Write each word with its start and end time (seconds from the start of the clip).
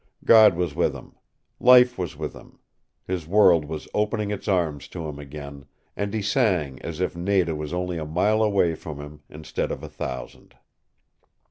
God 0.25 0.55
was 0.55 0.73
with 0.73 0.95
him. 0.95 1.13
Life 1.59 1.95
was 1.95 2.17
with 2.17 2.33
him. 2.33 2.57
His 3.05 3.27
world 3.27 3.65
was 3.65 3.87
opening 3.93 4.31
its 4.31 4.47
arms 4.47 4.87
to 4.87 5.07
him 5.07 5.19
again 5.19 5.65
and 5.95 6.11
he 6.11 6.23
sang 6.23 6.81
as 6.81 6.99
if 7.01 7.15
Nada 7.15 7.53
was 7.53 7.71
only 7.71 7.99
a 7.99 8.05
mile 8.07 8.41
away 8.41 8.73
from 8.73 8.99
him 8.99 9.21
instead 9.29 9.71
of 9.71 9.83
a 9.83 9.89
thousand. 9.89 10.55